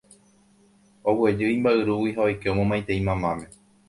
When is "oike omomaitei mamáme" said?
2.29-3.47